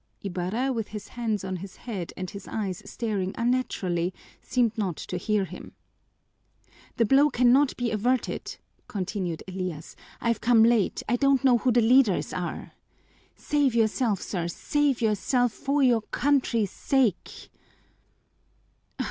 Ibarra, 0.23 0.73
with 0.73 0.87
his 0.87 1.09
hands 1.09 1.43
on 1.43 1.57
his 1.57 1.75
head 1.75 2.11
and 2.17 2.27
his 2.27 2.47
eyes 2.47 2.81
staring 2.89 3.35
unnaturally, 3.37 4.15
seemed 4.41 4.75
not 4.75 4.95
to 4.97 5.15
hear 5.17 5.45
him. 5.45 5.73
"The 6.97 7.05
blow 7.05 7.29
cannot 7.29 7.77
be 7.77 7.91
averted," 7.91 8.57
continued 8.87 9.43
Elias. 9.47 9.95
"I've 10.19 10.41
come 10.41 10.63
late, 10.63 11.03
I 11.07 11.17
don't 11.17 11.43
know 11.43 11.59
who 11.59 11.71
the 11.71 11.81
leaders 11.81 12.33
are. 12.33 12.71
Save 13.35 13.75
yourself, 13.75 14.23
sir, 14.23 14.47
save 14.47 15.01
yourself 15.01 15.51
for 15.51 15.83
your 15.83 16.01
country's 16.01 16.71
sake!" 16.71 17.51